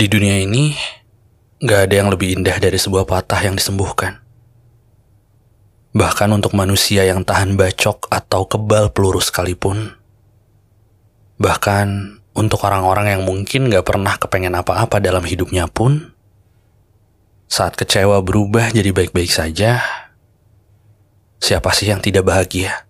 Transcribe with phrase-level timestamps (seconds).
[0.00, 0.72] Di dunia ini,
[1.60, 4.24] gak ada yang lebih indah dari sebuah patah yang disembuhkan.
[5.92, 9.92] Bahkan untuk manusia yang tahan bacok atau kebal peluru sekalipun.
[11.36, 16.16] Bahkan untuk orang-orang yang mungkin gak pernah kepengen apa-apa dalam hidupnya pun,
[17.44, 19.84] saat kecewa berubah jadi baik-baik saja,
[21.44, 22.88] siapa sih yang tidak bahagia?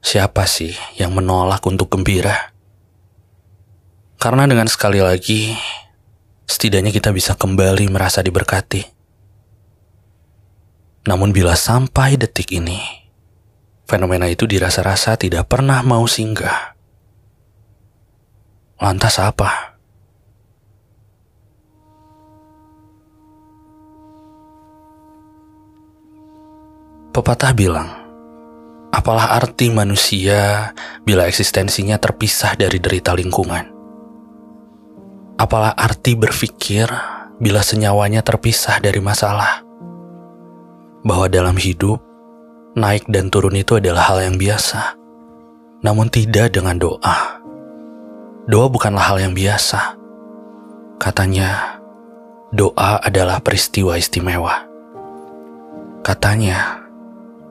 [0.00, 2.53] Siapa sih yang menolak untuk gembira?
[4.24, 5.52] Karena dengan sekali lagi,
[6.48, 8.80] setidaknya kita bisa kembali merasa diberkati.
[11.04, 12.80] Namun bila sampai detik ini,
[13.84, 16.72] fenomena itu dirasa-rasa tidak pernah mau singgah.
[18.80, 19.76] Lantas apa?
[27.12, 27.92] Pepatah bilang,
[28.88, 30.72] apalah arti manusia
[31.04, 33.73] bila eksistensinya terpisah dari derita lingkungan?
[35.44, 36.88] Apalah arti berpikir
[37.36, 39.60] bila senyawanya terpisah dari masalah?
[41.04, 42.00] Bahwa dalam hidup,
[42.72, 44.96] naik dan turun itu adalah hal yang biasa,
[45.84, 47.44] namun tidak dengan doa.
[48.48, 50.00] Doa bukanlah hal yang biasa.
[50.96, 51.76] Katanya,
[52.48, 54.64] doa adalah peristiwa istimewa.
[56.00, 56.88] Katanya,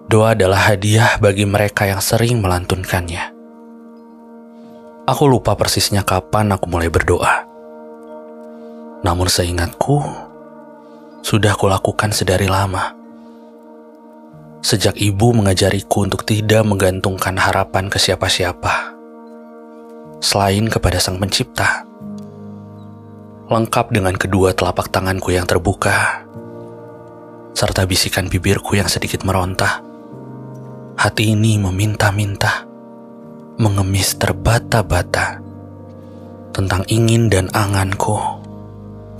[0.09, 3.29] doa adalah hadiah bagi mereka yang sering melantunkannya.
[5.05, 7.52] Aku lupa persisnya kapan aku mulai berdoa.
[9.03, 9.99] Namun seingatku,
[11.23, 12.95] sudah kulakukan sedari lama.
[14.63, 18.95] Sejak ibu mengajariku untuk tidak menggantungkan harapan ke siapa-siapa,
[20.23, 21.83] selain kepada Sang Pencipta.
[23.51, 26.23] Lengkap dengan kedua telapak tanganku yang terbuka,
[27.51, 29.83] serta bisikan bibirku yang sedikit meronta.
[30.95, 32.63] Hati ini meminta-minta,
[33.59, 35.43] mengemis terbata-bata
[36.55, 38.42] tentang ingin dan anganku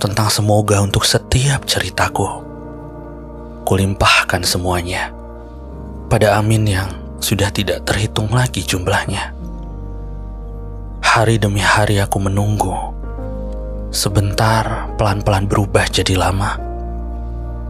[0.04, 2.44] tentang semoga untuk setiap ceritaku.
[3.64, 5.08] Kulimpahkan semuanya
[6.12, 6.92] pada Amin yang
[7.24, 9.32] sudah tidak terhitung lagi jumlahnya.
[11.00, 12.76] Hari demi hari aku menunggu.
[13.88, 16.60] Sebentar pelan-pelan berubah jadi lama.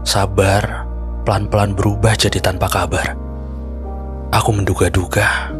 [0.03, 0.83] Sabar
[1.23, 3.15] pelan-pelan berubah jadi tanpa kabar.
[4.35, 5.55] Aku menduga-duga.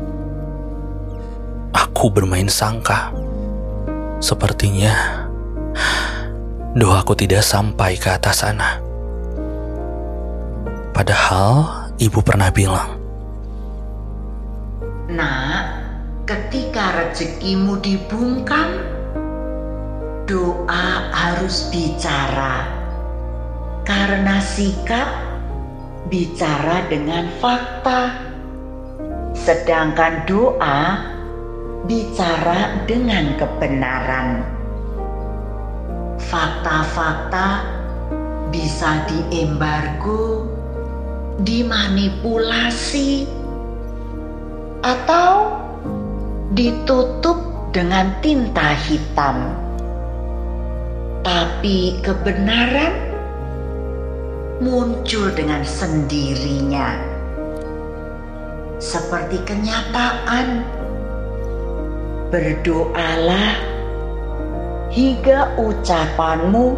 [1.72, 3.16] Aku bermain sangka.
[4.20, 5.25] Sepertinya
[6.76, 8.84] doaku tidak sampai ke atas sana.
[10.92, 13.00] Padahal ibu pernah bilang,
[15.08, 15.64] Nak,
[16.28, 18.84] ketika rezekimu dibungkam,
[20.28, 22.68] doa harus bicara.
[23.88, 25.08] Karena sikap
[26.12, 28.12] bicara dengan fakta.
[29.38, 31.06] Sedangkan doa
[31.86, 34.55] bicara dengan kebenaran
[36.20, 37.64] fakta-fakta
[38.50, 40.48] bisa diembargo,
[41.44, 43.28] dimanipulasi,
[44.86, 45.60] atau
[46.56, 49.52] ditutup dengan tinta hitam.
[51.26, 52.94] Tapi kebenaran
[54.64, 56.96] muncul dengan sendirinya,
[58.80, 60.64] seperti kenyataan.
[62.30, 63.75] Berdoalah
[64.96, 66.72] hingga ucapanmu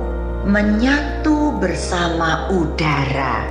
[0.50, 3.46] menyatu bersama udara.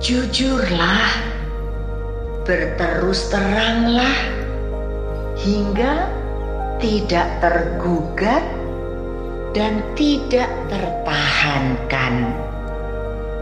[0.00, 1.12] Jujurlah,
[2.48, 4.16] berterus teranglah,
[5.36, 6.08] hingga
[6.80, 8.40] tidak tergugat
[9.52, 12.32] dan tidak tertahankan.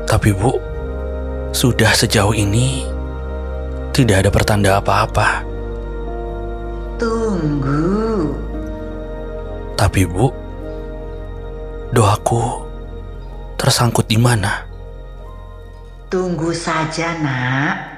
[0.02, 0.58] Tapi Bu,
[1.54, 2.82] sudah sejauh ini
[3.94, 5.46] tidak ada pertanda apa-apa.
[6.98, 8.47] Tunggu.
[9.78, 10.26] Tapi Bu,
[11.94, 12.66] doaku
[13.54, 14.66] tersangkut di mana?
[16.10, 17.97] Tunggu saja, Nak.